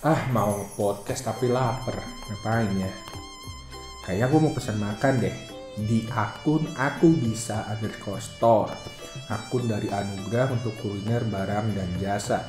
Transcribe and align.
Ah, 0.00 0.32
mau 0.32 0.64
podcast 0.80 1.28
tapi 1.28 1.52
lapar. 1.52 1.92
Ngapain 2.24 2.72
ya? 2.72 2.88
Kayaknya 4.00 4.26
gue 4.32 4.40
mau 4.40 4.56
pesan 4.56 4.80
makan 4.80 5.20
deh. 5.20 5.36
Di 5.76 6.08
akun 6.16 6.64
aku 6.72 7.12
bisa 7.20 7.68
underscore 7.68 8.24
store. 8.24 8.72
Akun 9.28 9.68
dari 9.68 9.92
Anugerah 9.92 10.56
untuk 10.56 10.72
kuliner 10.80 11.20
barang 11.28 11.76
dan 11.76 11.90
jasa. 12.00 12.48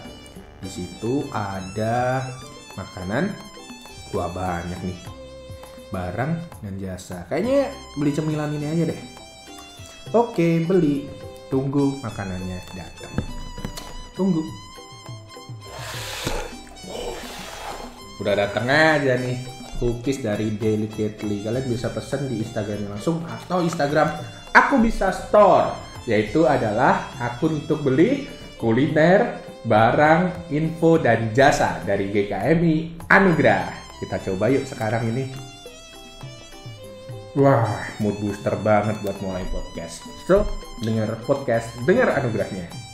Di 0.63 0.71
situ 0.71 1.27
ada 1.35 2.23
makanan. 2.79 3.35
Wah 4.15 4.31
banyak 4.31 4.79
nih. 4.87 4.99
Barang 5.91 6.39
dan 6.63 6.79
jasa. 6.79 7.27
Kayaknya 7.27 7.67
beli 7.99 8.15
cemilan 8.15 8.55
ini 8.55 8.67
aja 8.71 8.83
deh. 8.95 9.01
Oke, 10.15 10.63
beli. 10.63 11.03
Tunggu 11.51 11.99
makanannya 11.99 12.63
datang. 12.79 13.11
Tunggu. 14.15 14.70
Udah 18.21 18.37
datang 18.37 18.69
aja 18.69 19.17
nih 19.17 19.41
cookies 19.81 20.21
dari 20.21 20.53
Delicately. 20.53 21.41
Kalian 21.41 21.65
bisa 21.65 21.89
pesen 21.89 22.29
di 22.29 22.45
Instagramnya 22.45 22.93
langsung 22.93 23.25
atau 23.25 23.65
Instagram 23.65 24.13
aku 24.53 24.77
bisa 24.77 25.09
store 25.09 25.73
yaitu 26.05 26.45
adalah 26.45 27.09
akun 27.17 27.65
untuk 27.65 27.81
beli 27.81 28.29
kuliner, 28.61 29.41
barang, 29.65 30.53
info 30.53 31.01
dan 31.01 31.33
jasa 31.33 31.81
dari 31.81 32.13
GKMI 32.13 33.09
Anugerah. 33.09 33.73
Kita 33.97 34.21
coba 34.21 34.53
yuk 34.53 34.69
sekarang 34.69 35.09
ini. 35.09 35.25
Wah, 37.33 37.89
mood 37.97 38.21
booster 38.21 38.53
banget 38.61 39.01
buat 39.01 39.17
mulai 39.25 39.41
podcast. 39.49 40.05
So, 40.29 40.45
dengar 40.85 41.17
podcast, 41.25 41.73
dengar 41.89 42.13
anugerahnya. 42.21 42.90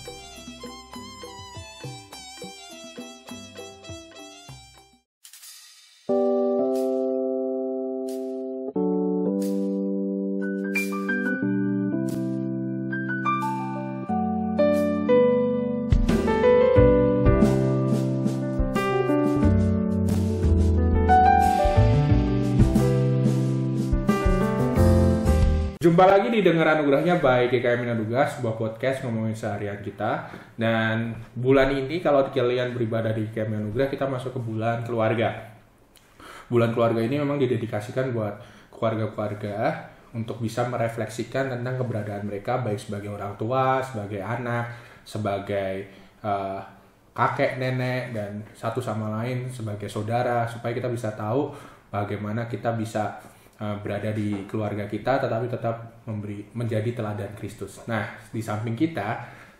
Jumpa 25.97 26.13
lagi 26.13 26.29
di 26.29 26.45
Dengar 26.45 26.77
Anugerahnya 26.77 27.17
by 27.17 27.49
GKM 27.49 27.89
Anugerah, 27.89 28.29
sebuah 28.29 28.53
podcast 28.53 29.01
ngomongin 29.01 29.33
seharian 29.33 29.81
kita. 29.81 30.29
Dan 30.53 31.17
bulan 31.33 31.73
ini 31.73 31.97
kalau 32.05 32.21
kalian 32.29 32.77
beribadah 32.77 33.09
di 33.17 33.25
GKM 33.25 33.57
Anugerah, 33.57 33.89
kita 33.89 34.05
masuk 34.05 34.37
ke 34.37 34.41
bulan 34.45 34.85
keluarga. 34.85 35.33
Bulan 36.53 36.69
keluarga 36.77 37.01
ini 37.01 37.17
memang 37.17 37.41
didedikasikan 37.41 38.13
buat 38.13 38.29
keluarga-keluarga 38.69 39.89
untuk 40.13 40.37
bisa 40.37 40.69
merefleksikan 40.69 41.49
tentang 41.57 41.81
keberadaan 41.81 42.29
mereka 42.29 42.61
baik 42.61 42.77
sebagai 42.77 43.17
orang 43.17 43.33
tua, 43.33 43.81
sebagai 43.81 44.21
anak, 44.21 44.69
sebagai 45.01 45.89
eh, 46.21 46.59
kakek, 47.17 47.57
nenek, 47.57 48.13
dan 48.13 48.45
satu 48.53 48.77
sama 48.77 49.09
lain 49.17 49.49
sebagai 49.49 49.89
saudara 49.89 50.45
supaya 50.45 50.77
kita 50.77 50.93
bisa 50.93 51.09
tahu 51.17 51.49
bagaimana 51.89 52.45
kita 52.45 52.77
bisa 52.77 53.17
uh, 53.61 53.77
berada 53.81 54.13
di 54.13 54.45
keluarga 54.45 54.85
kita 54.85 55.21
tetapi 55.21 55.45
tetap 55.49 56.05
memberi 56.05 56.45
menjadi 56.53 56.93
teladan 56.93 57.33
Kristus. 57.37 57.83
Nah, 57.89 58.05
di 58.29 58.41
samping 58.41 58.77
kita 58.77 59.07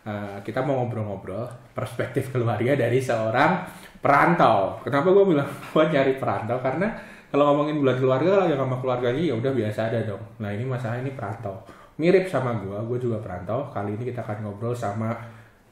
uh, 0.06 0.38
kita 0.42 0.62
mau 0.62 0.82
ngobrol-ngobrol 0.86 1.74
perspektif 1.74 2.30
keluarga 2.34 2.78
dari 2.78 3.02
seorang 3.02 3.66
perantau. 4.00 4.82
Kenapa 4.86 5.10
gue 5.14 5.26
bilang 5.26 5.50
gue 5.74 5.84
nyari 5.84 6.18
perantau 6.22 6.62
karena 6.62 6.94
kalau 7.28 7.52
ngomongin 7.52 7.84
bulan 7.84 7.98
keluarga 8.00 8.34
yang 8.48 8.60
sama 8.64 8.80
keluarganya 8.80 9.20
ya 9.20 9.36
udah 9.36 9.52
biasa 9.52 9.92
ada 9.92 10.00
dong. 10.08 10.24
Nah, 10.40 10.50
ini 10.54 10.64
masalah 10.64 11.04
ini 11.04 11.12
perantau. 11.12 11.60
Mirip 11.98 12.30
sama 12.30 12.56
gue, 12.62 12.78
gue 12.88 13.10
juga 13.10 13.18
perantau. 13.20 13.68
Kali 13.74 13.98
ini 13.98 14.06
kita 14.08 14.22
akan 14.22 14.46
ngobrol 14.46 14.78
sama 14.78 15.18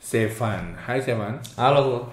Sevan. 0.02 0.76
Hai 0.76 1.00
Sevan. 1.00 1.38
Halo, 1.56 2.10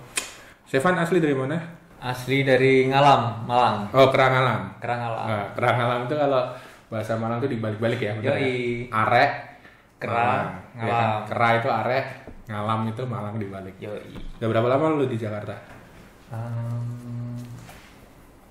Sevan 0.69 0.95
asli 0.97 1.19
dari 1.19 1.35
mana? 1.35 1.82
Asli 2.03 2.43
dari 2.43 2.91
Ngalam, 2.91 3.47
Malang. 3.47 3.87
Oh, 3.95 4.11
Kerangalam. 4.11 4.75
Kerangalam. 4.83 5.27
Nah, 5.31 5.47
Kerangalam 5.55 6.01
itu 6.11 6.15
kalau 6.19 6.43
bahasa 6.91 7.15
Malang 7.15 7.39
itu 7.39 7.55
dibalik-balik 7.55 8.01
ya. 8.03 8.13
bener 8.19 8.35
Yoi. 8.35 8.91
ya? 8.91 9.07
Are, 9.07 9.25
Kerang, 10.03 10.19
Malang. 10.19 10.47
Ya 10.75 10.83
kan? 10.83 10.83
ngalam. 10.83 11.21
Kera 11.31 11.49
itu 11.63 11.69
are, 11.71 11.99
ngalam 12.51 12.81
itu 12.91 13.03
Malang 13.07 13.35
dibalik. 13.39 13.77
Yoi. 13.79 14.03
Udah 14.43 14.49
berapa 14.51 14.67
lama 14.67 14.99
lu 14.99 15.07
di 15.07 15.15
Jakarta? 15.15 15.55
Um, 16.35 17.39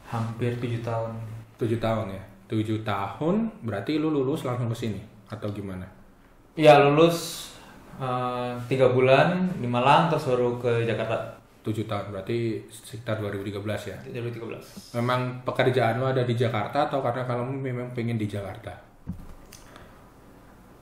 hampir 0.07 0.55
tujuh 0.55 0.79
tahun. 0.79 1.11
Tujuh 1.59 1.77
tahun 1.83 2.07
ya. 2.15 2.23
Tujuh 2.47 2.87
tahun 2.87 3.51
berarti 3.67 3.99
lu 3.99 4.11
lulus 4.11 4.47
langsung 4.47 4.71
ke 4.71 4.75
sini 4.75 4.99
atau 5.27 5.51
gimana? 5.51 5.87
Ya 6.55 6.83
lulus 6.83 7.51
eh, 7.95 8.51
tiga 8.67 8.91
bulan 8.91 9.55
di 9.55 9.67
Malang 9.71 10.11
terus 10.11 10.27
baru 10.27 10.59
ke 10.59 10.83
Jakarta 10.83 11.40
Tujuh 11.61 11.85
tahun 11.85 12.09
berarti 12.09 12.65
sekitar 12.73 13.21
2013 13.21 13.61
ya. 13.61 13.97
2013. 14.01 14.97
Memang 14.97 15.45
pekerjaan 15.45 16.01
lu 16.01 16.09
ada 16.09 16.25
di 16.25 16.33
Jakarta 16.33 16.89
atau 16.89 17.05
karena 17.05 17.21
kalau 17.29 17.45
memang 17.45 17.93
pengen 17.93 18.17
di 18.17 18.25
Jakarta? 18.25 18.73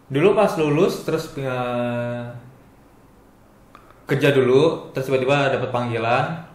Dulu 0.09 0.33
pas 0.33 0.55
lulus 0.55 1.03
terus 1.03 1.35
eh, 1.37 2.23
kerja 4.09 4.33
dulu 4.33 4.89
terus 4.95 5.05
tiba-tiba 5.05 5.53
dapat 5.53 5.69
panggilan 5.69 6.49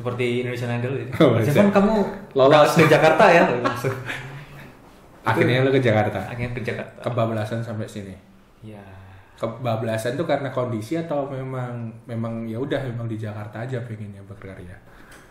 seperti 0.00 0.40
Indonesian 0.40 0.80
Idol 0.80 0.96
gitu. 0.96 1.12
Oh. 1.20 1.36
Evan, 1.36 1.68
kamu 1.68 1.94
Lolos. 2.32 2.72
ke 2.72 2.88
Jakarta 2.88 3.28
ya. 3.28 3.44
Akhirnya 5.20 5.60
lu 5.60 5.68
ke 5.68 5.82
Jakarta. 5.84 6.24
Akhirnya 6.24 6.56
ke 6.56 6.64
Jakarta. 6.64 7.04
Kebablasan 7.04 7.60
sampai 7.60 7.84
sini. 7.84 8.16
Ya. 8.64 8.80
Kebablasan 9.40 10.14
tuh 10.14 10.28
karena 10.28 10.52
kondisi 10.52 10.94
atau 10.94 11.24
memang 11.24 11.88
memang 12.04 12.44
ya 12.44 12.60
udah 12.60 12.76
memang 12.84 13.08
di 13.08 13.16
Jakarta 13.16 13.64
aja 13.64 13.80
pengennya 13.80 14.20
berkarya? 14.22 14.76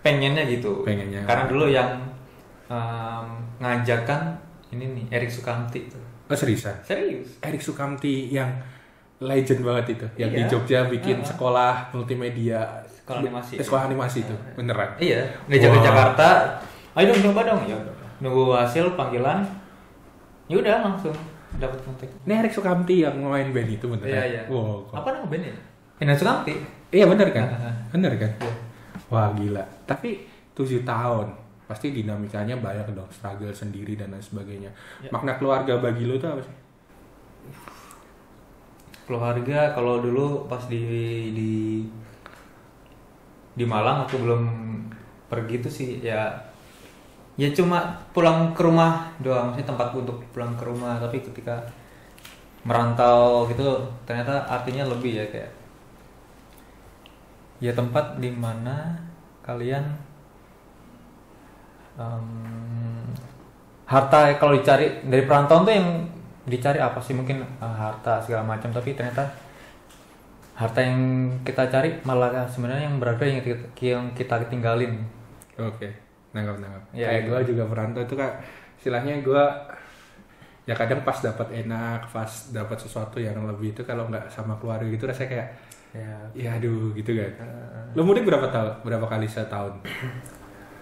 Pengennya 0.02 0.50
gitu. 0.50 0.82
Pengennya. 0.82 1.22
karena 1.24 1.46
dulu 1.46 1.70
yang 1.70 1.94
um, 2.66 3.28
ngajakan 3.60 4.34
ini 4.72 4.86
nih 4.98 5.06
Erik 5.14 5.30
Sukamti 5.30 5.86
tuh. 5.86 6.02
Oh 6.26 6.34
seriusan 6.34 6.74
serius. 6.82 7.38
Erik 7.40 7.62
Sukamti 7.62 8.30
yang 8.30 8.50
legend 9.20 9.62
banget 9.62 10.00
itu 10.00 10.08
yang 10.16 10.32
di 10.32 10.42
Iya. 10.42 10.50
Jogja 10.50 10.80
bikin 10.88 11.22
Ah. 11.22 11.28
sekolah 11.28 11.74
multimedia. 11.92 12.62
Sekolah 12.88 13.20
animasi. 13.22 13.54
Eh, 13.58 13.66
sekolah 13.66 13.84
animasi 13.86 14.18
itu 14.24 14.36
beneran? 14.56 14.90
Iya. 14.98 15.22
Ngajak 15.46 15.70
ke 15.70 15.78
Wah. 15.78 15.86
Jakarta. 15.86 16.30
Ayo 16.96 17.14
dong 17.14 17.30
coba 17.30 17.42
dong. 17.46 17.62
Ya 17.68 17.78
nunggu 18.20 18.52
hasil 18.54 18.94
panggilan. 18.94 19.46
Ya 20.48 20.58
udah 20.58 20.82
langsung 20.82 21.14
dapat 21.60 21.80
kontak. 21.84 22.08
Ini 22.24 22.34
Erik 22.40 22.54
Sukamti 22.56 23.04
yang 23.04 23.16
main 23.20 23.52
band 23.52 23.70
itu 23.70 23.86
beneran 23.86 24.10
iya 24.10 24.24
iya. 24.26 24.42
Wow 24.48 24.88
kok- 24.88 24.98
apa 24.98 25.08
nama 25.14 25.28
bandnya? 25.28 25.54
Erik 26.00 26.18
Sukamti? 26.18 26.54
Iya 26.90 27.06
bener 27.06 27.28
kan? 27.30 27.48
Ah. 27.52 27.76
bener 27.92 28.14
kan? 28.16 28.32
Iya. 28.40 28.54
wah 29.12 29.30
gila. 29.36 29.64
Tapi 29.84 30.24
tujuh 30.56 30.82
tahun 30.82 31.28
pasti 31.66 31.94
dinamikanya 31.94 32.58
banyak 32.58 32.98
dong 32.98 33.06
struggle 33.14 33.54
sendiri 33.54 33.94
dan 33.94 34.10
lain 34.10 34.24
sebagainya. 34.24 34.72
Ya. 35.04 35.10
makna 35.12 35.38
keluarga 35.38 35.78
bagi 35.78 36.08
lu 36.08 36.18
tuh 36.18 36.34
apa 36.34 36.42
sih? 36.42 36.56
Keluarga 39.06 39.74
kalau 39.74 40.00
dulu 40.00 40.46
pas 40.46 40.62
di 40.66 40.82
di 41.34 41.52
di 43.54 43.66
Malang 43.66 44.06
aku 44.06 44.22
belum 44.22 44.42
pergi 45.26 45.60
tuh 45.60 45.70
sih 45.70 45.90
ya 46.00 46.30
ya 47.40 47.48
cuma 47.56 47.96
pulang 48.12 48.52
ke 48.52 48.60
rumah 48.60 49.08
doang 49.24 49.56
sih 49.56 49.64
tempat 49.64 49.96
untuk 49.96 50.20
pulang 50.36 50.60
ke 50.60 50.64
rumah. 50.68 51.00
Tapi 51.00 51.24
ketika 51.24 51.64
merantau 52.68 53.48
gitu 53.48 53.80
ternyata 54.04 54.44
artinya 54.44 54.84
lebih 54.92 55.24
ya 55.24 55.26
kayak 55.32 55.52
ya 57.64 57.72
tempat 57.72 58.20
di 58.20 58.28
mana 58.28 59.00
kalian 59.40 59.84
em, 61.96 62.28
harta 63.88 64.36
kalau 64.36 64.60
dicari 64.60 65.00
dari 65.08 65.24
perantauan 65.24 65.64
tuh 65.64 65.76
yang 65.80 65.88
dicari 66.44 66.84
apa 66.84 67.00
sih? 67.00 67.16
Mungkin 67.16 67.40
eh, 67.40 67.76
harta 67.80 68.20
segala 68.20 68.44
macam. 68.44 68.68
Tapi 68.76 68.92
ternyata 69.00 69.24
harta 70.60 70.80
yang 70.84 71.00
kita 71.48 71.72
cari 71.72 72.04
malah 72.04 72.44
sebenarnya 72.52 72.92
yang 72.92 73.00
berharga 73.00 73.24
yang 73.24 73.40
kita, 73.40 73.66
yang 73.80 74.06
kita 74.12 74.36
tinggalin. 74.52 75.08
Oke, 75.56 75.92
nangkap 76.32 76.58
nangkap. 76.62 76.84
Ya, 76.94 77.08
Kayak 77.10 77.22
gitu. 77.22 77.30
gue 77.30 77.40
juga 77.56 77.64
perantau 77.68 78.02
itu 78.06 78.16
kak, 78.16 78.34
istilahnya 78.78 79.14
gue 79.22 79.44
ya 80.64 80.74
kadang 80.78 81.02
pas 81.02 81.18
dapat 81.18 81.48
enak, 81.66 82.14
pas 82.14 82.32
dapat 82.54 82.78
sesuatu 82.78 83.18
yang 83.18 83.42
lebih 83.44 83.74
itu 83.74 83.82
kalau 83.82 84.06
nggak 84.06 84.30
sama 84.30 84.54
keluarga 84.62 84.86
gitu 84.86 85.10
rasanya 85.10 85.30
kayak 85.34 85.48
ya 85.90 86.14
ya 86.38 86.50
aduh 86.62 86.94
gitu 86.94 87.18
kan. 87.18 87.32
Lo 87.98 88.06
mudik 88.06 88.22
berapa 88.22 88.46
tahun? 88.54 88.86
Berapa 88.86 89.06
kali 89.10 89.26
setahun? 89.26 89.82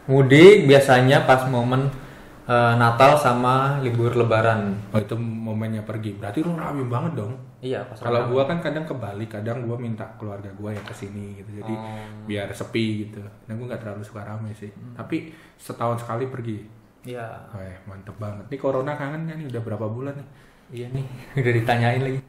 mudik 0.07 0.67
biasanya 0.67 1.27
pas 1.27 1.43
momen 1.51 1.91
eh, 2.47 2.73
Natal 2.75 3.13
sama 3.15 3.77
libur 3.79 4.15
Lebaran. 4.15 4.71
Oh 4.89 4.99
itu 4.99 5.13
momennya 5.19 5.83
pergi. 5.83 6.15
Berarti 6.15 6.39
lu 6.41 6.55
rame 6.55 6.87
banget 6.87 7.19
dong. 7.19 7.33
Iya, 7.57 7.81
Kalau 7.97 8.29
gua 8.29 8.45
kan 8.45 8.61
kadang 8.61 8.85
kebalik, 8.85 9.33
kadang 9.33 9.65
gua 9.65 9.75
minta 9.75 10.05
keluarga 10.15 10.47
gua 10.53 10.69
yang 10.71 10.85
ke 10.85 10.93
sini 10.93 11.41
gitu. 11.41 11.59
Jadi 11.59 11.73
Oh. 11.73 12.23
biar 12.29 12.47
sepi 12.53 13.03
gitu. 13.03 13.19
Dan 13.49 13.57
gua 13.57 13.73
nggak 13.73 13.81
terlalu 13.81 14.05
suka 14.05 14.21
rame 14.21 14.53
sih. 14.53 14.69
Hmm. 14.69 14.93
Tapi 14.93 15.33
setahun 15.57 16.05
sekali 16.05 16.29
pergi. 16.29 16.57
Iya. 17.03 17.25
Wah, 17.49 17.75
mantep 17.87 18.13
banget. 18.15 18.45
Nih 18.47 18.59
corona 18.59 18.93
kangen 18.93 19.25
kan 19.25 19.35
nih 19.35 19.47
udah 19.49 19.61
berapa 19.63 19.85
bulan 19.89 20.13
nih? 20.15 20.27
Iya 20.67 20.87
nih, 20.91 21.05
udah 21.41 21.53
ditanyain 21.55 22.01
lagi. 22.03 22.19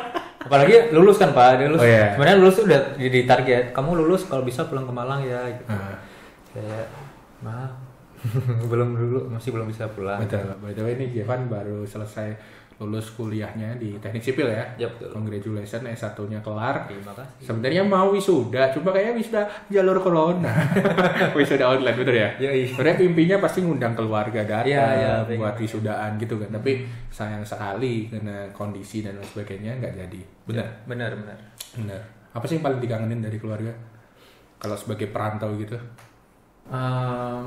Apalagi 0.48 0.94
lulus 0.94 1.18
kan 1.20 1.34
Pak, 1.34 1.60
dia 1.60 1.66
lulus. 1.68 1.82
Oh, 1.82 1.88
iya. 1.88 2.14
Sebenarnya 2.16 2.38
lulus 2.40 2.54
tuh 2.56 2.64
udah 2.70 2.80
di 2.96 3.22
target. 3.26 3.64
Kamu 3.74 3.90
lulus 3.98 4.24
kalau 4.30 4.46
bisa 4.46 4.64
pulang 4.64 4.86
ke 4.86 4.92
Malang 4.94 5.20
ya. 5.20 5.44
Gitu. 5.50 5.64
Nah, 5.68 5.96
Kayak 6.48 6.86
maaf, 7.44 7.72
belum 8.70 8.88
dulu, 8.94 9.20
masih 9.30 9.50
belum 9.54 9.66
bisa 9.68 9.86
pulang. 9.90 10.18
betul. 10.20 10.42
By 10.58 10.72
the 10.72 10.82
way 10.82 10.94
nih 10.96 11.22
Jevan 11.22 11.46
baru 11.46 11.82
selesai 11.82 12.34
lulus 12.78 13.10
kuliahnya 13.18 13.74
di 13.74 13.98
teknik 13.98 14.22
sipil 14.22 14.46
ya. 14.46 14.62
Ya 14.78 14.86
betul. 14.86 15.10
Congratulations 15.10 15.82
S1-nya 15.82 16.38
kelar. 16.38 16.86
Terima 16.86 17.10
kasih. 17.10 17.50
Sebenarnya 17.50 17.82
mau 17.82 18.14
wisuda, 18.14 18.70
cuma 18.70 18.94
kayaknya 18.94 19.18
wisuda 19.18 19.42
jalur 19.66 19.98
corona. 19.98 20.54
wisuda 21.38 21.74
online 21.74 21.98
bener 21.98 22.14
ya? 22.14 22.28
Ya, 22.38 22.50
iya. 22.54 22.70
Sebenarnya 22.70 23.02
mimpinya 23.02 23.36
pasti 23.42 23.66
ngundang 23.66 23.98
keluarga 23.98 24.46
datang 24.46 24.70
Iya, 24.70 24.86
iya, 24.94 25.14
buat 25.34 25.58
wisudaan 25.58 26.22
gitu 26.22 26.38
kan. 26.38 26.54
Tapi 26.54 26.86
sayang 27.10 27.42
sekali 27.42 28.06
karena 28.06 28.46
kondisi 28.54 29.02
dan 29.02 29.18
lain 29.18 29.26
sebagainya 29.26 29.74
nggak 29.82 29.94
jadi. 29.98 30.20
Bener, 30.46 30.66
Benar, 30.86 31.10
benar. 31.18 31.38
bener. 31.74 32.00
Apa 32.30 32.46
sih 32.46 32.62
yang 32.62 32.64
paling 32.70 32.78
dikangenin 32.78 33.18
dari 33.18 33.42
keluarga? 33.42 33.74
Kalau 34.62 34.78
sebagai 34.78 35.10
perantau 35.10 35.50
gitu? 35.58 35.74
Em, 36.70 37.42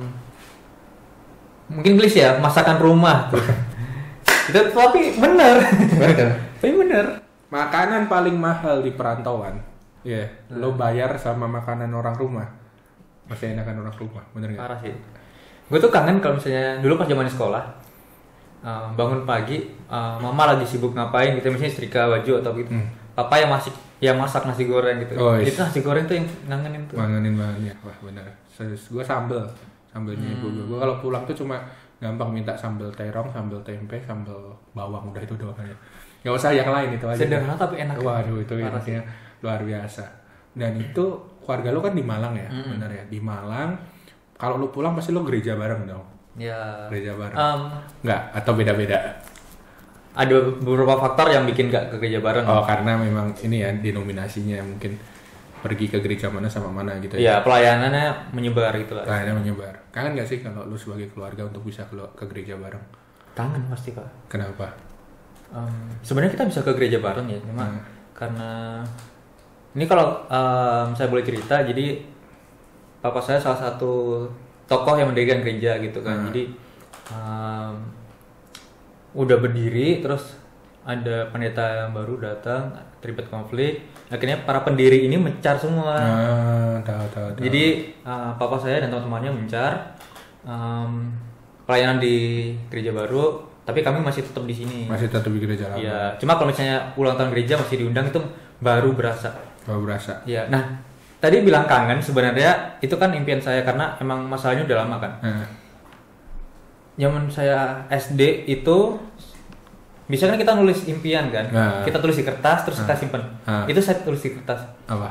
mungkin 1.71 1.95
klise 1.95 2.19
ya, 2.19 2.31
masakan 2.37 2.77
rumah 2.83 3.31
tuh. 3.31 3.39
itu 4.51 4.59
tapi 4.75 5.15
benar. 5.15 5.55
tapi 6.59 6.73
benar. 6.75 7.05
Makanan 7.51 8.11
paling 8.11 8.35
mahal 8.35 8.83
di 8.83 8.91
perantauan. 8.95 9.59
Iya, 10.01 10.25
lo 10.57 10.73
bayar 10.73 11.13
sama 11.21 11.45
makanan 11.45 11.93
orang 11.93 12.15
rumah. 12.17 12.47
Masih 13.29 13.53
enakan 13.53 13.85
orang 13.85 13.95
rumah, 13.95 14.23
bener 14.33 14.55
nggak? 14.55 14.61
Parah 14.65 14.79
sih. 14.81 14.93
Gue 15.71 15.79
tuh 15.79 15.93
kangen 15.93 16.19
kalau 16.19 16.35
misalnya 16.35 16.83
dulu 16.83 16.99
pas 16.99 17.07
zaman 17.07 17.29
sekolah 17.29 17.63
eh, 18.65 18.87
bangun 18.97 19.23
pagi, 19.23 19.71
eh, 19.71 20.15
mama 20.19 20.43
lagi 20.51 20.65
sibuk 20.65 20.91
ngapain 20.97 21.37
gitu, 21.37 21.47
misalnya 21.53 21.71
setrika 21.71 22.09
baju 22.09 22.31
atau 22.41 22.51
gitu. 22.57 22.71
Hmm. 22.73 22.87
Papa 23.13 23.35
yang 23.37 23.51
masih 23.53 23.71
yang 24.01 24.17
masak 24.17 24.49
nasi 24.49 24.65
goreng 24.65 24.97
gitu. 25.05 25.13
Oh, 25.21 25.37
iya. 25.37 25.45
Itu 25.45 25.61
nasi 25.61 25.79
goreng 25.85 26.09
tuh 26.09 26.17
yang 26.17 26.27
ngangenin 26.49 26.81
tuh. 26.89 26.97
Manganin 26.97 27.37
banget 27.37 27.59
ya, 27.69 27.73
wah 27.85 27.97
bener. 28.01 28.25
Serius, 28.49 28.89
gue 28.89 29.03
sambel, 29.05 29.45
sambelnya 29.91 30.27
ibu 30.31 30.47
gue. 30.49 30.65
Gue 30.65 30.79
kalau 30.79 30.95
pulang 30.97 31.23
tuh 31.27 31.35
cuma 31.35 31.59
gampang 32.01 32.33
minta 32.33 32.55
sambel 32.57 32.89
terong, 32.95 33.29
sambel 33.29 33.61
tempe, 33.61 33.99
sambel 34.01 34.55
bawang 34.73 35.11
udah 35.11 35.21
itu 35.21 35.35
doang 35.37 35.53
aja. 35.59 35.75
Gak 36.23 36.33
usah 36.33 36.49
yang 36.55 36.71
lain 36.71 36.95
itu 36.97 37.05
aja. 37.05 37.19
Sederhana 37.19 37.53
tapi 37.53 37.77
enak. 37.81 37.99
Waduh 38.01 38.41
itu 38.41 38.53
enaknya 38.57 39.01
luar 39.43 39.61
biasa. 39.61 40.05
Dan 40.51 40.79
itu 40.81 41.03
keluarga 41.41 41.69
lu 41.71 41.79
kan 41.79 41.93
di 41.95 42.03
Malang 42.03 42.33
ya, 42.35 42.49
bener 42.49 42.89
ya. 42.91 43.03
Di 43.07 43.19
Malang, 43.23 43.75
kalau 44.35 44.59
lu 44.59 44.67
pulang 44.69 44.93
pasti 44.93 45.11
lu 45.11 45.23
gereja 45.23 45.55
bareng 45.55 45.87
dong. 45.87 46.05
Ya. 46.35 46.87
Gereja 46.91 47.15
bareng. 47.15 47.37
Em, 47.37 47.61
Enggak, 48.03 48.21
atau 48.35 48.51
beda-beda. 48.55 48.99
ada 50.11 50.35
beberapa 50.59 50.99
faktor 50.99 51.31
yang 51.31 51.47
bikin 51.47 51.71
gak 51.71 51.87
ke 51.87 51.95
gereja 52.03 52.19
bareng. 52.19 52.43
Oh 52.43 52.59
karena 52.67 52.99
memang 52.99 53.31
ini 53.47 53.63
ya 53.63 53.71
denominasinya 53.71 54.59
mungkin 54.59 54.99
pergi 55.61 55.85
ke 55.87 56.01
gereja 56.01 56.27
mana 56.27 56.49
sama 56.49 56.73
mana 56.73 56.97
gitu 56.97 57.15
ya. 57.15 57.21
Iya, 57.21 57.35
pelayanannya 57.45 58.33
menyebar 58.33 58.73
gitu 58.81 58.97
lah. 58.97 59.05
Kayaknya 59.05 59.33
menyebar. 59.37 59.73
Kangen 59.93 60.17
gak 60.17 60.27
sih 60.27 60.41
kalau 60.41 60.65
lu 60.65 60.73
sebagai 60.75 61.07
keluarga 61.13 61.45
untuk 61.45 61.61
bisa 61.63 61.85
ke, 61.85 61.93
ke 62.17 62.25
gereja 62.25 62.57
bareng? 62.57 62.81
Kangen 63.37 63.63
pasti 63.69 63.93
pak. 63.93 64.09
Kenapa? 64.27 64.73
Em, 65.53 65.87
sebenarnya 66.01 66.33
kita 66.33 66.45
bisa 66.49 66.61
ke 66.65 66.71
gereja 66.73 66.97
bareng 66.97 67.27
ya, 67.27 67.39
cuma 67.43 67.63
Hmm. 67.67 67.83
karena 68.17 68.51
ini 69.71 69.85
kalau 69.85 70.23
em, 70.25 70.87
saya 70.95 71.07
boleh 71.07 71.21
cerita, 71.21 71.61
jadi 71.61 71.99
papa 72.99 73.19
saya 73.19 73.37
salah 73.37 73.59
satu 73.59 74.25
tokoh 74.65 74.95
yang 74.95 75.11
mendirikan 75.11 75.43
gereja 75.43 75.75
gitu 75.77 75.99
kan, 76.01 76.23
Hmm. 76.23 76.27
jadi 76.31 76.43
em, 77.11 77.73
udah 79.11 79.37
berdiri, 79.37 79.99
terus 79.99 80.39
ada 80.81 81.29
pendeta 81.29 81.85
yang 81.85 81.93
baru 81.93 82.17
datang, 82.17 82.73
terlibat 82.97 83.29
konflik, 83.29 83.85
akhirnya 84.09 84.41
para 84.41 84.65
pendiri 84.65 85.05
ini 85.05 85.13
mencar 85.13 85.53
semua. 85.61 85.93
Ah, 85.93 86.75
tahu 86.81 87.05
tahu 87.13 87.27
tahu. 87.37 87.45
Jadi 87.45 87.93
uh, 88.01 88.33
papa 88.33 88.57
saya 88.57 88.81
dan 88.81 88.89
teman-temannya 88.89 89.29
mencar 89.29 89.93
um, 90.41 91.13
pelayanan 91.69 92.01
di 92.01 92.49
gereja 92.73 92.89
baru, 92.97 93.45
tapi 93.61 93.85
kami 93.85 94.01
masih 94.01 94.25
tetap 94.25 94.41
di 94.49 94.55
sini. 94.57 94.89
masih 94.89 95.05
tetap 95.05 95.29
di 95.29 95.37
gereja 95.37 95.69
lama. 95.69 95.77
Iya, 95.77 96.01
cuma 96.17 96.33
kalau 96.33 96.49
misalnya 96.49 96.89
ulang 96.97 97.13
tahun 97.13 97.29
gereja 97.29 97.61
masih 97.61 97.77
diundang 97.85 98.09
itu 98.09 98.19
baru 98.57 98.89
berasa. 98.97 99.29
Kalau 99.61 99.85
berasa. 99.85 100.25
Iya. 100.25 100.49
Nah, 100.49 100.81
tadi 101.21 101.45
bilang 101.45 101.69
kangen 101.69 102.01
sebenarnya 102.01 102.81
itu 102.81 102.97
kan 102.97 103.13
impian 103.13 103.37
saya 103.37 103.61
karena 103.61 103.93
emang 104.01 104.25
masalahnya 104.25 104.65
udah 104.65 104.77
lama 104.81 104.97
kan. 104.97 105.13
Nah, 105.21 105.45
Zaman 106.99 107.31
saya 107.31 107.87
SD 107.87 108.45
itu 108.51 108.99
bisa 110.05 110.25
kan 110.25 110.35
kita 110.35 110.53
nulis 110.53 110.85
impian 110.85 111.27
kan, 111.27 111.45
Nah. 111.47 111.81
kita 111.81 111.97
tulis 111.97 112.15
di 112.15 112.23
kertas 112.23 112.63
terus 112.63 112.79
kita 112.79 112.93
simpen. 112.95 113.21
Ah. 113.43 113.63
Itu 113.63 113.77
saya 113.77 113.99
tulis 113.99 114.19
di 114.19 114.31
kertas. 114.31 114.59
apa? 114.85 115.09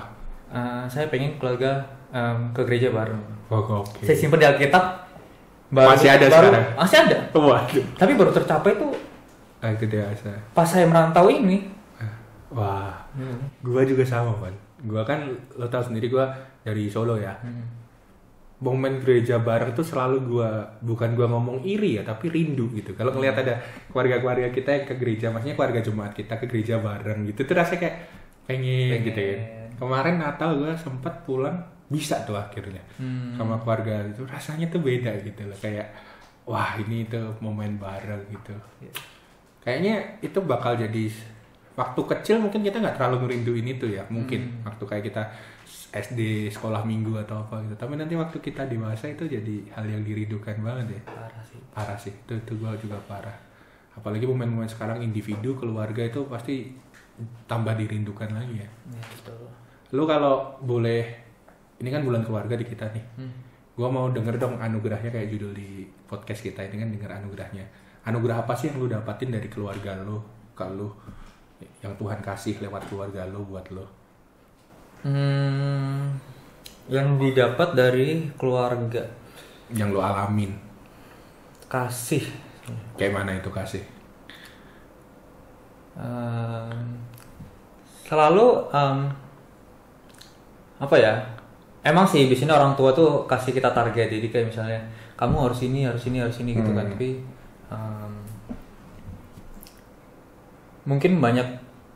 Uh, 0.51 0.83
saya 0.85 1.07
pengen 1.07 1.37
keluarga 1.37 1.79
um, 2.11 2.51
ke 2.51 2.61
gereja 2.65 2.91
bareng. 2.91 3.23
Oh, 3.49 3.63
oke. 3.81 4.03
Saya 4.03 4.15
simpen 4.15 4.37
di 4.37 4.45
Alkitab. 4.45 5.07
Masih 5.71 6.11
ada 6.11 6.27
baru, 6.27 6.51
sekarang? 6.51 6.67
Masih 6.75 6.97
ada. 7.01 7.17
Waduh. 7.31 7.85
Tapi 7.95 8.13
baru 8.15 8.31
tercapai 8.31 8.75
tuh 8.75 8.91
Ah, 9.61 9.71
itu 9.71 9.85
biasa. 9.85 10.33
pas 10.51 10.65
saya 10.65 10.85
merantau 10.85 11.29
ini. 11.29 11.69
Wah, 12.49 12.91
gua 13.61 13.85
juga 13.85 14.03
sama, 14.03 14.35
Pan. 14.35 14.51
Gua 14.83 15.05
kan 15.05 15.23
lo 15.55 15.69
tau 15.69 15.79
sendiri 15.79 16.09
gua 16.09 16.27
dari 16.61 16.91
Solo 16.91 17.15
ya. 17.15 17.31
Momen 18.61 19.01
gereja 19.01 19.41
bareng 19.41 19.73
itu 19.73 19.81
selalu 19.81 20.17
gua 20.29 20.51
bukan 20.79 21.17
gua 21.17 21.27
ngomong 21.27 21.65
iri 21.65 21.97
ya, 21.97 22.05
tapi 22.05 22.29
rindu 22.29 22.69
gitu. 22.73 22.93
Kalau 22.93 23.09
ngelihat 23.11 23.41
ada 23.41 23.57
keluarga-keluarga 23.89 24.53
kita 24.53 24.69
yang 24.71 24.85
ke 24.85 24.95
gereja, 24.95 25.33
maksudnya 25.33 25.57
keluarga 25.57 25.81
jemaat 25.81 26.13
kita 26.13 26.37
ke 26.37 26.45
gereja 26.45 26.77
bareng 26.77 27.25
gitu, 27.27 27.49
tuh 27.49 27.57
rasanya 27.57 27.81
kayak 27.81 27.97
pengen, 28.45 28.89
Pengen. 28.93 29.07
gitu 29.09 29.21
ya. 29.21 29.37
Kemarin 29.75 30.17
Natal 30.21 30.61
gua 30.61 30.77
sempat 30.77 31.25
pulang 31.25 31.57
bisa 31.89 32.21
tuh 32.23 32.37
akhirnya 32.37 32.79
Hmm. 33.01 33.35
sama 33.35 33.59
keluarga 33.59 34.07
itu 34.07 34.23
rasanya 34.23 34.71
tuh 34.71 34.79
beda 34.79 35.11
gitu 35.27 35.43
loh 35.43 35.59
kayak 35.59 35.91
wah 36.47 36.79
ini 36.79 37.03
tuh 37.11 37.35
momen 37.43 37.83
bareng 37.83 38.31
gitu 38.31 38.55
kayaknya 39.61 39.99
itu 40.23 40.39
bakal 40.41 40.79
jadi 40.79 41.11
waktu 41.75 42.01
kecil 42.07 42.37
mungkin 42.39 42.63
kita 42.63 42.79
nggak 42.79 42.95
terlalu 42.95 43.27
merinduin 43.27 43.67
itu 43.67 43.91
ya 43.91 44.07
mungkin 44.07 44.63
waktu 44.63 44.85
kayak 44.87 45.05
kita 45.11 45.23
SD 45.91 46.47
sekolah 46.55 46.87
minggu 46.87 47.19
atau 47.27 47.43
apa 47.43 47.59
gitu. 47.67 47.75
Tapi 47.75 47.99
nanti 47.99 48.15
waktu 48.15 48.39
kita 48.39 48.71
dewasa 48.71 49.11
itu 49.11 49.27
jadi 49.27 49.57
hal 49.75 49.91
yang 49.91 50.03
dirindukan 50.07 50.55
banget 50.63 50.95
ya. 50.95 51.01
Parah 51.11 51.43
sih. 51.43 51.61
parah 51.75 51.99
sih. 51.99 52.15
Itu 52.15 52.39
itu 52.39 52.53
gua 52.63 52.79
juga 52.79 52.95
parah. 53.11 53.35
Apalagi 53.99 54.23
momen-momen 54.23 54.71
sekarang 54.71 55.03
individu 55.03 55.59
keluarga 55.59 56.07
itu 56.07 56.23
pasti 56.31 56.71
tambah 57.51 57.75
dirindukan 57.75 58.31
lagi 58.31 58.63
ya. 58.63 58.69
Ya, 58.71 59.03
betul. 59.03 59.51
lu 59.91 60.07
kalau 60.07 60.55
boleh 60.63 61.03
ini 61.83 61.91
kan 61.91 62.07
bulan 62.07 62.23
keluarga 62.23 62.55
di 62.55 62.67
kita 62.67 62.87
nih. 62.95 63.07
Hmm. 63.19 63.35
gua 63.75 63.89
mau 63.89 64.13
denger 64.13 64.37
dong 64.37 64.61
anugerahnya 64.61 65.09
kayak 65.09 65.33
judul 65.33 65.57
di 65.57 65.89
podcast 66.05 66.45
kita 66.45 66.63
ini 66.71 66.87
kan 66.87 66.89
denger 66.95 67.11
anugerahnya. 67.19 67.65
Anugerah 68.07 68.47
apa 68.47 68.55
sih 68.55 68.71
yang 68.71 68.79
lu 68.79 68.87
dapatin 68.87 69.33
dari 69.35 69.49
keluarga 69.51 69.99
lu 70.07 70.23
ke 70.55 70.67
lu 70.71 70.93
yang 71.81 71.93
Tuhan 71.97 72.21
kasih 72.21 72.61
lewat 72.61 72.87
keluarga 72.93 73.25
lu 73.27 73.43
buat 73.49 73.67
lu 73.73 73.85
Hmm, 75.01 76.21
yang 76.93 77.17
didapat 77.17 77.73
dari 77.73 78.29
keluarga 78.37 79.07
yang 79.73 79.95
lu 79.95 80.03
alamin 80.03 80.53
kasih. 81.71 82.27
kayak 82.99 83.15
mana 83.15 83.39
itu 83.39 83.49
kasih 83.49 83.83
Em, 86.01 86.97
selalu 88.09 88.73
em, 88.73 88.99
apa 90.81 90.97
ya? 90.97 91.15
Emang 91.85 92.09
sih 92.09 92.29
di 92.29 92.37
sini 92.37 92.53
orang 92.53 92.77
tua 92.77 92.93
tuh 92.93 93.25
kasih 93.29 93.57
kita 93.57 93.73
target, 93.73 94.09
jadi 94.09 94.27
kayak 94.29 94.47
misalnya 94.53 94.81
kamu 95.17 95.49
harus 95.49 95.61
ini, 95.65 95.85
harus 95.85 96.05
ini, 96.09 96.19
harus 96.21 96.37
ini 96.41 96.57
gitu 96.57 96.73
kan. 96.73 96.89
Hmm. 96.89 96.93
Tapi 96.97 97.09
em, 97.69 98.13
mungkin 100.89 101.21
banyak 101.21 101.49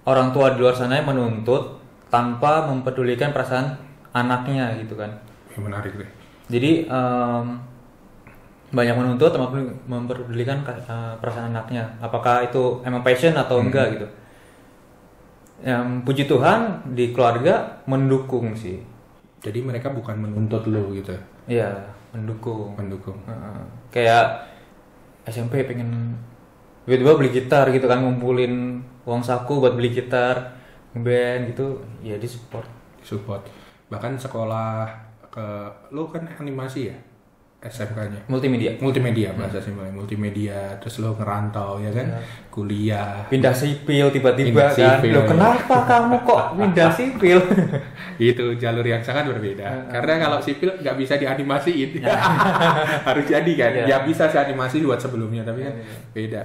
orang 0.04 0.37
tua 0.37 0.52
di 0.52 0.61
luar 0.61 0.76
sana 0.76 1.00
yang 1.00 1.08
menuntut 1.08 1.80
tanpa 2.14 2.71
mempedulikan 2.71 3.35
perasaan 3.35 3.75
anaknya 4.12 4.78
gitu 4.78 4.94
kan. 4.94 5.11
yang 5.50 5.66
menarik 5.66 5.90
deh 5.94 6.06
Jadi 6.47 6.87
em, 6.87 7.47
banyak 8.71 8.94
menuntut 8.94 9.30
tanpa 9.30 9.50
memperdulikan 9.85 10.62
eh, 10.62 10.83
perasaan 11.16 11.50
anaknya. 11.50 11.94
Apakah 11.99 12.42
itu 12.44 12.78
emang 12.83 13.02
passion 13.02 13.35
atau 13.35 13.59
Hmm. 13.59 13.66
enggak 13.66 13.87
gitu. 13.92 14.06
Yang 15.64 15.87
puji 16.04 16.23
Tuhan 16.25 16.61
di 16.92 17.11
keluarga 17.11 17.83
mendukung 17.85 18.54
sih. 18.54 18.78
jadi 19.40 19.61
mereka 19.61 19.92
bukan 19.92 20.16
menuntut 20.16 20.64
lu 20.64 20.97
gitu 20.97 21.12
Iya, 21.44 21.68
mendukung. 22.11 22.73
mendukung 22.75 23.21
Heeh. 23.25 23.61
Kayak 23.90 24.49
SMP 25.23 25.61
pengen 25.62 26.16
tiba-tiba 26.85 27.12
beli 27.14 27.30
gitar 27.30 27.68
gitu 27.68 27.85
kan 27.85 28.00
ngumpulin 28.00 28.80
uang 29.04 29.21
saku 29.21 29.61
buat 29.61 29.76
beli 29.76 29.92
gitar 29.92 30.56
band 30.94 31.50
gitu 31.50 31.82
ya 32.00 32.14
di 32.14 32.28
support. 32.28 32.66
Support. 33.02 33.42
Bahkan 33.90 34.14
sekolah 34.16 34.86
ke 35.28 35.46
lu 35.90 36.06
kan 36.06 36.22
animasi 36.38 36.90
ya? 36.90 36.96
SMK-nya 37.64 38.28
multimedia. 38.28 38.76
Multimedia 38.76 39.32
bahasa 39.32 39.56
simpelnya. 39.56 39.88
Multimedia 39.88 40.76
terus 40.76 41.00
lo 41.00 41.16
ngerantau 41.16 41.80
ya 41.80 41.88
kan? 41.96 42.12
Kuliah. 42.52 43.24
Pindah 43.32 43.56
sipil 43.56 44.12
tiba-tiba 44.12 44.68
Pindah 44.68 44.68
kan? 44.68 44.76
sipil, 45.00 45.12
lo 45.16 45.20
ya. 45.24 45.28
kenapa 45.32 45.76
kamu 45.88 46.16
kok 46.28 46.42
pindah 46.60 46.90
sipil? 46.92 47.38
Itu 48.20 48.52
jalur 48.60 48.84
yang 48.84 49.00
sangat 49.00 49.32
berbeda. 49.32 49.88
Karena 49.88 50.28
kalau 50.28 50.38
sipil 50.44 50.76
nggak 50.76 50.92
bisa 51.00 51.16
dianimasiin. 51.16 52.04
Harus 53.08 53.24
jadi 53.32 53.52
kan? 53.56 53.70
Iya. 53.80 53.84
ya 53.88 53.96
bisa 54.04 54.28
sih 54.28 54.36
animasi 54.44 54.84
buat 54.84 55.00
sebelumnya 55.00 55.40
tapi 55.40 55.64
kan 55.64 55.74
beda 56.12 56.44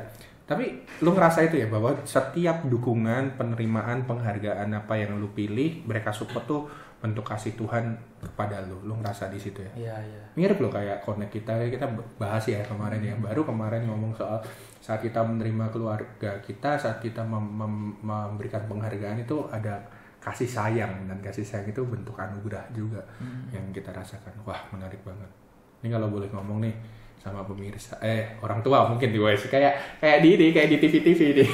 tapi 0.50 0.82
lu 1.06 1.13
ngerasa 1.13 1.46
itu 1.46 1.62
ya 1.62 1.70
bahwa 1.70 1.94
setiap 2.01 2.65
dukungan 2.65 3.38
penerimaan 3.38 4.10
penghargaan 4.10 4.74
apa 4.74 4.98
yang 4.98 5.13
lu 5.22 5.29
pilih 5.38 5.86
mereka 5.86 6.10
support 6.10 6.50
tuh 6.50 6.65
bentuk 7.00 7.22
kasih 7.22 7.53
Tuhan 7.53 7.94
kepada 8.18 8.65
lu. 8.65 8.82
Lu 8.82 8.98
ngerasa 8.98 9.29
di 9.29 9.38
situ 9.38 9.62
ya? 9.62 9.72
Iya 9.77 9.96
iya. 10.10 10.24
Mirip 10.34 10.58
loh 10.58 10.74
kayak 10.74 11.06
connect 11.06 11.38
kita 11.38 11.53
kita 11.70 11.86
bahas 12.18 12.44
ya 12.50 12.65
kemarin 12.65 12.98
ya. 12.98 13.13
Baru 13.22 13.46
kemarin 13.46 13.86
ngomong 13.86 14.10
soal 14.18 14.41
saat 14.82 15.06
kita 15.06 15.22
menerima 15.22 15.70
keluarga 15.70 16.41
kita 16.41 16.82
saat 16.82 16.98
kita 16.98 17.22
mem- 17.22 17.53
mem- 17.53 17.96
memberikan 18.01 18.65
penghargaan 18.65 19.22
itu 19.22 19.46
ada 19.53 19.79
kasih 20.18 20.50
sayang. 20.50 21.06
Dan 21.06 21.22
kasih 21.22 21.46
sayang 21.46 21.70
itu 21.70 21.86
bentuk 21.86 22.18
anugerah 22.18 22.65
juga 22.74 23.06
yang 23.53 23.70
kita 23.70 23.94
rasakan. 23.94 24.34
Wah 24.44 24.60
menarik 24.74 25.00
banget. 25.06 25.29
Ini 25.86 25.94
kalau 25.94 26.10
boleh 26.10 26.27
ngomong 26.34 26.65
nih 26.65 26.74
sama 27.20 27.44
pemirsa 27.44 28.00
eh 28.00 28.40
orang 28.40 28.64
tua 28.64 28.88
mungkin 28.88 29.12
di 29.12 29.20
WS 29.20 29.52
kayak 29.52 30.00
kayak 30.00 30.24
di 30.24 30.40
ini 30.40 30.46
kayak 30.56 30.70
di 30.72 30.78
TV 30.80 30.94
TV 31.04 31.20
ini. 31.36 31.46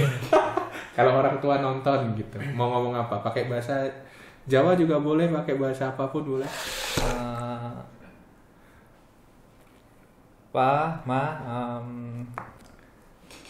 Kalau 0.96 1.12
orang 1.20 1.44
tua 1.44 1.60
nonton 1.60 2.16
gitu. 2.16 2.40
Mau 2.56 2.72
ngomong 2.72 2.96
apa? 2.96 3.20
Pakai 3.20 3.52
bahasa 3.52 3.84
Jawa 4.48 4.78
juga 4.78 5.02
boleh 5.02 5.28
pakai 5.28 5.60
bahasa 5.60 5.92
apa 5.92 6.08
pun 6.08 6.24
boleh. 6.24 6.48
Eh, 7.02 7.76
Pa, 10.56 11.04
Ma, 11.04 11.36
um, 11.44 12.24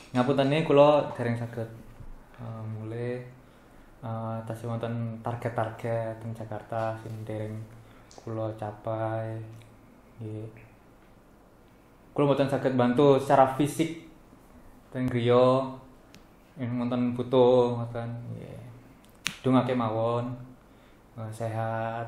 ngapunten 0.10 0.50
kulo 0.66 1.06
dereng 1.14 1.38
saged. 1.38 1.70
Uh, 2.42 2.66
mulai 2.66 3.22
uh, 4.02 4.42
tasih 4.42 4.66
wonten 4.66 5.22
target-target 5.22 6.18
teng 6.18 6.34
Jakarta 6.34 6.98
sing 7.06 7.14
dereng 7.22 7.62
kulo 8.18 8.50
capai. 8.58 9.38
Kulo 12.16 12.32
mboten 12.32 12.48
saged 12.48 12.80
bantu 12.80 13.20
secara 13.20 13.44
fisik. 13.60 14.08
Teng 14.88 15.04
griya 15.04 15.68
yen 16.56 16.80
wonten 16.80 17.12
butuh 17.12 17.76
ngoten 17.76 18.08
nggih. 18.32 18.56
Dongake 19.44 19.76
mawon 19.76 20.32
uh, 21.20 21.28
sehat 21.28 22.08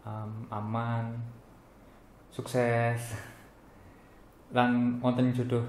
um, 0.00 0.48
aman 0.48 1.12
sukses 2.32 3.20
lan 4.56 4.96
wonten 5.04 5.28
jodoh. 5.28 5.60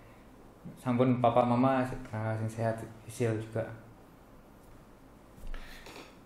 Sampun 0.80 1.20
papa 1.20 1.44
mama 1.44 1.84
uh, 1.84 2.32
sing 2.40 2.48
sehat 2.48 2.80
isil 3.04 3.36
juga. 3.36 3.68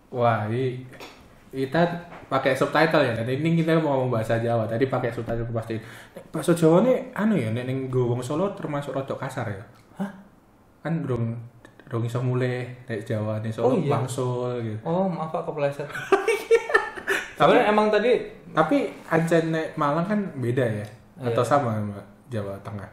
Wah, 0.07 0.47
ini 0.47 0.87
kita 1.53 1.85
pakai 2.25 2.57
subtitle 2.57 3.05
ya. 3.05 3.13
Tadi 3.13 3.37
ini 3.37 3.61
kita 3.61 3.77
mau 3.77 3.93
ngomong 4.01 4.17
bahasa 4.17 4.41
Jawa. 4.41 4.65
Tadi 4.65 4.89
pakai 4.89 5.13
subtitle 5.13 5.45
pasti. 5.53 5.77
Bahasa 6.33 6.51
Jawa 6.51 6.81
nih 6.81 7.13
anu 7.13 7.37
ya, 7.37 7.53
nek 7.53 7.69
ning 7.69 7.87
nggo 7.87 8.09
wong 8.09 8.25
Solo 8.25 8.57
termasuk 8.57 8.89
rodok 8.91 9.21
kasar 9.21 9.45
ya. 9.47 9.61
Hah? 10.01 10.09
Kan 10.81 11.05
rong 11.05 11.37
rong 11.85 12.03
iso 12.03 12.17
mulai 12.19 12.65
nek 12.89 13.05
Jawa 13.05 13.37
nih 13.37 13.53
Solo 13.53 13.69
Oh, 13.69 13.77
iya. 13.77 13.85
bangsul 13.87 14.49
gitu. 14.59 14.81
oh 14.81 15.05
maaf 15.05 15.29
pak 15.29 15.45
kepleset 15.45 15.85
sebenarnya 17.37 17.69
emang 17.69 17.87
tadi 17.89 18.17
Tapi 18.49 18.85
ancen 19.09 19.49
nek 19.49 19.73
Malang 19.73 20.05
kan 20.05 20.19
beda 20.37 20.61
ya. 20.61 20.85
Iya. 21.21 21.29
Atau 21.29 21.45
sama 21.45 21.77
sama 21.77 22.01
Jawa 22.29 22.57
Tengah. 22.61 22.89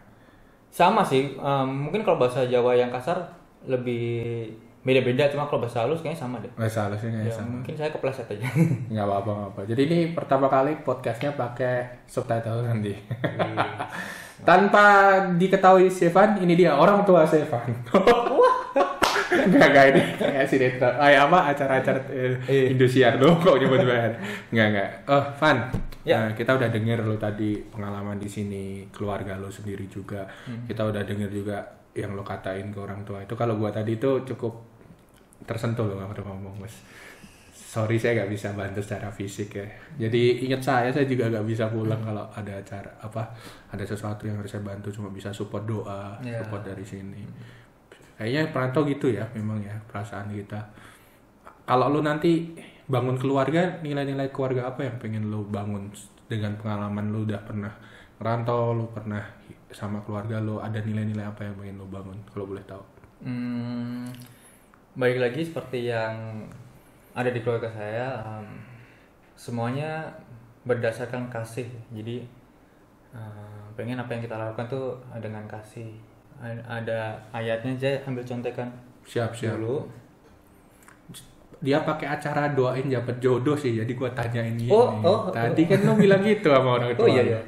sama 0.70 1.02
sih 1.02 1.34
um, 1.36 1.88
mungkin 1.88 2.04
kalau 2.04 2.14
bahasa 2.16 2.46
Jawa 2.46 2.72
yang 2.72 2.92
kasar 2.92 3.18
lebih 3.66 4.46
beda-beda 4.80 5.28
cuma 5.28 5.44
kalau 5.44 5.60
bahasa 5.60 5.84
halus 5.84 6.00
kayaknya 6.00 6.24
sama 6.24 6.40
deh 6.40 6.48
Bahasa 6.56 6.88
halusnya 6.88 7.12
nggak 7.12 7.28
ya, 7.28 7.32
sama. 7.32 7.50
mungkin 7.60 7.74
saya 7.76 7.90
kepleset 7.92 8.26
aja 8.32 8.48
Nggak 8.92 9.04
apa-apa, 9.04 9.30
nggak 9.30 9.50
apa. 9.52 9.60
Jadi 9.68 9.80
ini 9.84 9.98
pertama 10.10 10.46
kali 10.48 10.72
podcastnya 10.80 11.30
pakai 11.32 12.04
subtitle 12.08 12.64
nanti. 12.64 12.96
Tanpa 14.40 14.84
diketahui 15.36 15.92
Stefan, 15.92 16.40
ini 16.40 16.56
dia 16.56 16.72
orang 16.72 17.04
tua 17.04 17.28
Stefan. 17.28 17.60
Enggak, 19.30 19.68
enggak 19.76 19.84
ini 19.92 20.02
kayak 20.16 20.46
sinetron. 20.48 20.96
Ay, 20.96 21.20
apa 21.20 21.52
acara-acara 21.52 22.00
eh, 22.08 22.40
Iya. 22.48 22.72
Indosiar 22.72 23.20
lo 23.20 23.36
kok 23.36 23.60
nyebut 23.60 23.84
banget. 23.84 24.16
Enggak, 24.48 24.66
enggak. 24.72 24.88
Oh, 25.12 25.24
Van. 25.36 25.58
Ya. 26.08 26.16
Nah, 26.24 26.32
kita 26.32 26.56
udah 26.56 26.72
denger 26.72 27.04
lo 27.04 27.20
tadi 27.20 27.60
pengalaman 27.68 28.16
di 28.16 28.32
sini, 28.32 28.88
keluarga 28.88 29.36
lo 29.36 29.52
sendiri 29.52 29.84
juga. 29.92 30.24
Kita 30.64 30.88
udah 30.88 31.04
denger 31.04 31.28
juga 31.28 31.60
yang 31.92 32.16
lo 32.16 32.24
katain 32.24 32.72
ke 32.72 32.78
orang 32.80 33.04
tua 33.04 33.20
itu. 33.20 33.36
Kalau 33.36 33.60
gua 33.60 33.68
tadi 33.68 34.00
itu 34.00 34.24
cukup 34.24 34.69
tersentuh 35.44 35.84
lo 35.84 35.96
waktu 35.96 36.20
ngomong, 36.20 36.60
Mas. 36.60 36.74
Sorry 37.54 37.94
saya 37.94 38.18
nggak 38.22 38.30
bisa 38.34 38.50
bantu 38.50 38.82
secara 38.82 39.06
fisik 39.14 39.54
ya. 39.54 39.66
Jadi 39.94 40.42
ingat 40.42 40.58
saya 40.58 40.90
saya 40.90 41.06
juga 41.06 41.30
nggak 41.30 41.46
bisa 41.46 41.70
pulang 41.70 42.02
kalau 42.02 42.26
ada 42.34 42.58
acara 42.58 42.90
apa 42.98 43.30
ada 43.70 43.86
sesuatu 43.86 44.26
yang 44.26 44.42
harus 44.42 44.50
saya 44.50 44.66
bantu 44.66 44.90
cuma 44.90 45.06
bisa 45.08 45.30
support 45.30 45.62
doa, 45.70 46.18
Ya. 46.18 46.42
support 46.42 46.66
dari 46.66 46.82
sini. 46.82 47.22
Kayaknya 48.18 48.50
perantau 48.50 48.82
gitu 48.84 49.14
ya 49.14 49.22
memang 49.32 49.62
ya 49.62 49.78
perasaan 49.86 50.34
kita. 50.34 50.58
Kalau 51.62 51.86
lu 51.94 52.02
nanti 52.02 52.58
bangun 52.90 53.14
keluarga, 53.14 53.78
nilai-nilai 53.86 54.34
keluarga 54.34 54.74
apa 54.74 54.82
yang 54.90 54.98
pengen 54.98 55.30
lu 55.30 55.46
bangun 55.46 55.86
dengan 56.26 56.58
pengalaman 56.58 57.14
lu 57.14 57.22
udah 57.22 57.38
pernah 57.46 57.70
merantau, 58.18 58.74
lu 58.74 58.90
pernah 58.90 59.22
sama 59.70 60.02
keluarga 60.02 60.42
lu 60.42 60.58
ada 60.58 60.82
nilai-nilai 60.82 61.22
apa 61.22 61.46
yang 61.46 61.54
pengen 61.54 61.78
lu 61.78 61.86
bangun 61.86 62.18
kalau 62.34 62.50
boleh 62.50 62.64
tahu. 62.66 62.82
Hmm, 63.22 64.10
balik 64.94 65.18
lagi 65.18 65.40
seperti 65.42 65.86
yang 65.86 66.46
ada 67.12 67.28
di 67.28 67.40
keluarga 67.40 67.70
saya, 67.70 68.08
em, 68.22 68.46
semuanya 69.34 70.10
berdasarkan 70.62 71.28
kasih. 71.28 71.66
Jadi 71.90 72.22
eh, 73.10 73.62
pengen 73.74 73.98
apa 73.98 74.10
yang 74.12 74.22
kita 74.22 74.36
lakukan 74.36 74.66
tuh 74.66 74.86
dengan 75.18 75.42
kasih. 75.44 75.90
Ada 76.40 77.12
ayatnya 77.30 77.76
aja 77.76 78.00
ambil 78.06 78.24
contekan 78.24 78.72
Siap, 79.04 79.36
siap. 79.36 79.60
dulu. 79.60 79.84
dia 81.60 81.84
pakai 81.84 82.08
acara 82.08 82.56
doain 82.56 82.88
dapat 82.88 83.20
jodoh 83.20 83.52
sih 83.52 83.76
jadi 83.76 83.92
gua 83.92 84.08
tanyain 84.16 84.56
ini 84.56 84.72
Oh, 84.72 84.96
oh, 85.04 85.28
tadi 85.28 85.68
kan 85.68 85.84
lu 85.84 85.92
bilang 85.92 86.24
gitu 86.24 86.48
sama 86.48 86.80
orang 86.80 86.96
tua 86.96 87.04
Oh, 87.04 87.08
iya, 87.12 87.20
iya. 87.20 87.40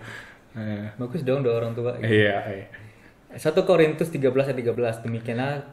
Eh, 0.52 0.84
Bagus 1.00 1.24
dong 1.24 1.40
dua 1.40 1.56
orang 1.56 1.72
tua. 1.72 1.96
iya 1.96 2.36
iya 2.44 2.66
1 3.32 3.40
Korintus 3.64 4.12
13 4.12 4.28
ayat 4.28 4.58
13 4.60 5.08
demikianlah 5.08 5.64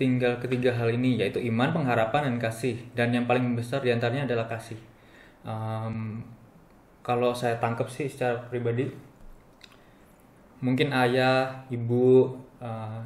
tinggal 0.00 0.40
ketiga 0.40 0.72
hal 0.72 0.88
ini 0.88 1.20
yaitu 1.20 1.36
iman, 1.52 1.76
pengharapan 1.76 2.32
dan 2.32 2.36
kasih 2.40 2.80
dan 2.96 3.12
yang 3.12 3.28
paling 3.28 3.52
besar 3.52 3.84
di 3.84 3.92
antaranya 3.92 4.24
adalah 4.24 4.48
kasih. 4.48 4.80
Em, 5.44 6.24
kalau 7.04 7.36
saya 7.36 7.60
tangkap 7.60 7.84
sih 7.92 8.08
secara 8.08 8.40
pribadi 8.48 8.88
mungkin 10.64 10.92
ayah, 10.92 11.64
ibu 11.72 12.36
eh, 12.60 13.00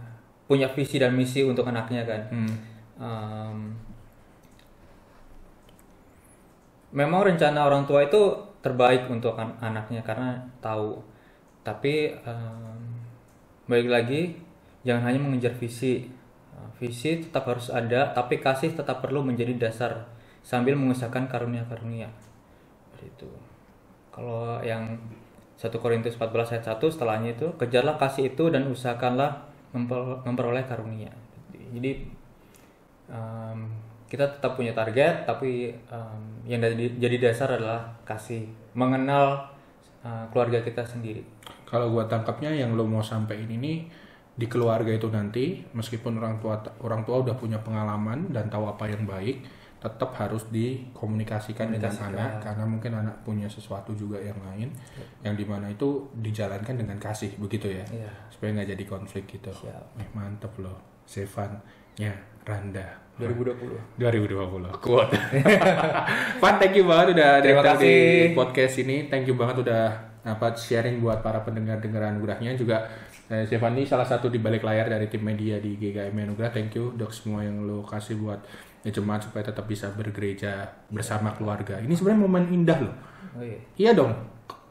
punya 0.46 0.70
visi 0.70 0.98
dan 1.02 1.14
misi 1.14 1.42
untuk 1.42 1.66
anaknya 1.66 2.02
kan. 2.06 2.22
Hmm. 2.30 2.54
Em, 2.94 3.58
memang 6.94 7.26
rencana 7.26 7.66
orang 7.66 7.82
tua 7.90 8.06
itu 8.06 8.22
terbaik 8.62 9.10
untuk 9.10 9.34
an- 9.34 9.58
anaknya 9.58 10.02
karena 10.06 10.38
tahu. 10.62 11.02
Tapi 11.66 12.14
em, 12.14 12.78
baik 13.66 13.88
lagi 13.90 14.22
jangan 14.86 15.10
hanya 15.10 15.20
mengejar 15.22 15.54
visi. 15.58 16.06
Visi 16.78 17.22
tetap 17.22 17.46
harus 17.46 17.70
ada, 17.70 18.10
tapi 18.10 18.42
kasih 18.42 18.74
tetap 18.74 18.98
perlu 18.98 19.22
menjadi 19.22 19.54
dasar 19.54 20.10
sambil 20.42 20.74
mengusahakan 20.74 21.30
karunia-karunia. 21.30 22.10
Itu. 22.98 23.28
Kalau 24.10 24.58
yang 24.64 24.96
1 25.60 25.70
Korintus 25.78 26.16
14 26.16 26.56
ayat 26.56 26.64
1 26.76 26.80
setelahnya 26.88 27.30
itu 27.36 27.46
kejarlah 27.60 28.00
kasih 28.00 28.32
itu 28.32 28.48
dan 28.48 28.66
usahakanlah 28.66 29.44
memper- 29.76 30.24
memperoleh 30.24 30.64
karunia. 30.64 31.12
Jadi 31.52 32.08
em, 33.10 33.58
kita 34.08 34.30
tetap 34.38 34.56
punya 34.56 34.72
target 34.72 35.26
tapi 35.26 35.74
em, 35.74 36.22
yang 36.46 36.60
jadi, 36.98 37.16
dasar 37.18 37.54
adalah 37.58 37.92
kasih 38.06 38.46
mengenal 38.72 39.52
eh, 40.06 40.24
keluarga 40.30 40.62
kita 40.62 40.86
sendiri 40.86 41.24
kalau 41.74 41.90
gua 41.90 42.06
tangkapnya 42.06 42.54
yang 42.54 42.78
lu 42.78 42.86
mau 42.86 43.02
sampaikan 43.02 43.50
ini 43.50 43.90
di 44.34 44.46
keluarga 44.46 44.90
itu 44.90 45.06
nanti 45.08 45.62
meskipun 45.70 46.18
orang 46.18 46.42
tua 46.42 46.58
orang 46.82 47.06
tua 47.06 47.22
udah 47.22 47.38
punya 47.38 47.62
pengalaman 47.62 48.34
dan 48.34 48.50
tahu 48.50 48.66
apa 48.66 48.90
yang 48.90 49.06
baik 49.06 49.46
tetap 49.78 50.16
harus 50.16 50.48
dikomunikasikan 50.48 51.68
dengan 51.68 51.92
anak 51.92 52.40
karena 52.40 52.64
mungkin 52.64 52.92
anak 52.96 53.20
punya 53.20 53.44
sesuatu 53.46 53.92
juga 53.92 54.16
yang 54.16 54.40
lain 54.42 54.72
yang 55.20 55.36
di 55.36 55.44
mana 55.44 55.68
itu 55.68 56.08
dijalankan 56.16 56.74
dengan 56.74 56.96
kasih 56.96 57.36
begitu 57.36 57.68
ya? 57.68 57.84
Iya. 57.92 58.10
supaya 58.26 58.56
nggak 58.56 58.74
jadi 58.74 58.84
konflik 58.88 59.24
gitu. 59.28 59.52
Siap. 59.52 60.00
eh, 60.00 60.08
mantep 60.16 60.50
loh 60.58 60.80
Sevan 61.04 61.60
ya 61.94 62.10
Randa. 62.42 63.04
2020 63.14 63.94
2020 63.94 64.74
quote 64.82 65.14
Van 66.42 66.54
thank 66.58 66.74
you 66.74 66.82
banget 66.82 67.14
udah 67.14 67.30
Terima 67.38 67.62
datang 67.62 67.78
di 67.78 67.86
kasih. 67.86 68.34
podcast 68.34 68.74
ini. 68.80 68.96
Thank 69.06 69.30
you 69.30 69.36
banget 69.38 69.62
udah 69.62 69.84
apa 70.24 70.56
sharing 70.56 70.98
buat 70.98 71.20
para 71.20 71.44
pendengar 71.44 71.78
dengar 71.78 72.08
anugerahnya. 72.08 72.56
Juga 72.56 72.88
eh, 73.34 73.42
Stefan 73.50 73.74
ini 73.74 73.82
salah 73.82 74.06
satu 74.06 74.30
di 74.30 74.38
balik 74.38 74.62
layar 74.62 74.86
dari 74.86 75.10
tim 75.10 75.26
media 75.26 75.58
di 75.58 75.74
GKM 75.74 76.14
Anugerah. 76.14 76.54
Thank 76.54 76.78
you 76.78 76.94
dok 76.94 77.10
semua 77.10 77.42
yang 77.42 77.66
lo 77.66 77.82
kasih 77.82 78.14
buat 78.22 78.38
ya, 78.86 78.94
jemaat 78.94 79.26
supaya 79.26 79.42
tetap 79.50 79.66
bisa 79.66 79.90
bergereja 79.90 80.70
bersama 80.86 81.34
keluarga. 81.34 81.82
Ini 81.82 81.90
sebenarnya 81.98 82.20
momen 82.22 82.44
indah 82.54 82.78
loh. 82.78 82.94
Oh 83.34 83.42
iya. 83.42 83.58
Iya 83.74 83.90
dong 83.98 84.12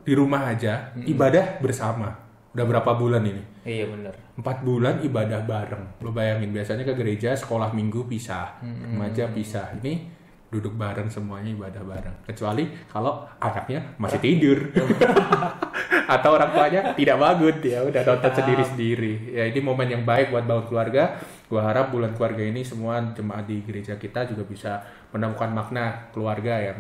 di 0.04 0.14
rumah 0.16 0.56
aja 0.56 0.96
ibadah 0.96 1.60
bersama. 1.60 2.12
Udah 2.54 2.66
berapa 2.70 2.92
bulan 2.96 3.26
ini? 3.26 3.44
Iya 3.66 3.90
bener. 3.90 4.14
Empat 4.38 4.62
bulan 4.62 5.02
ibadah 5.02 5.42
bareng. 5.44 6.06
Lo 6.06 6.14
bayangin 6.14 6.54
biasanya 6.54 6.86
ke 6.86 6.94
gereja 6.94 7.34
sekolah 7.34 7.74
minggu 7.74 8.06
pisah 8.06 8.62
remaja 8.62 9.28
pisah. 9.34 9.74
Ini 9.82 10.22
duduk 10.54 10.78
bareng 10.78 11.10
semuanya 11.10 11.50
ibadah 11.50 11.82
bareng. 11.82 12.16
Kecuali 12.30 12.70
kalau 12.86 13.26
anaknya 13.42 13.98
masih 13.98 14.22
tidur 14.22 14.70
atau 16.08 16.36
orang 16.36 16.52
tuanya 16.52 16.82
tidak 16.98 17.18
bangun 17.20 17.56
ya 17.64 17.80
udah 17.84 18.02
nonton 18.04 18.32
sendiri 18.32 18.64
sendiri 18.64 19.14
ya 19.36 19.44
ini 19.48 19.60
momen 19.64 19.88
yang 19.88 20.04
baik 20.04 20.30
buat 20.30 20.44
bangun 20.44 20.66
keluarga 20.68 21.16
gua 21.48 21.62
harap 21.70 21.92
bulan 21.94 22.12
keluarga 22.16 22.44
ini 22.44 22.62
semua 22.66 23.00
jemaat 23.14 23.48
di 23.48 23.64
gereja 23.64 23.96
kita 23.96 24.28
juga 24.28 24.44
bisa 24.44 24.72
menemukan 25.16 25.50
makna 25.54 26.10
keluarga 26.12 26.60
yang 26.60 26.80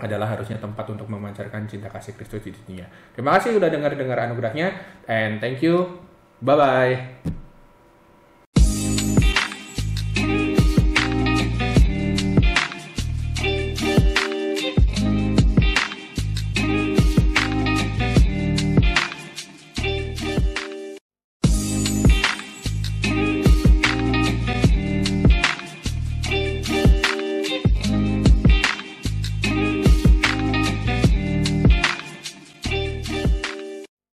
adalah 0.00 0.32
harusnya 0.32 0.56
tempat 0.56 0.88
untuk 0.88 1.06
memancarkan 1.12 1.68
cinta 1.68 1.92
kasih 1.92 2.16
Kristus 2.16 2.40
di 2.40 2.56
dunia. 2.56 2.88
Terima 3.12 3.36
kasih 3.36 3.60
udah 3.60 3.68
dengar-dengar 3.68 4.16
anugerahnya 4.16 4.72
and 5.04 5.38
thank 5.44 5.60
you. 5.60 6.00
Bye 6.40 6.56
bye. 6.56 7.29